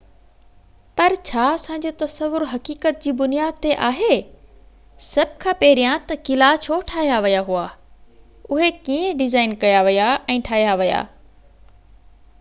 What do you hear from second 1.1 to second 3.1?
ڇا اسان جو تصور حقيقت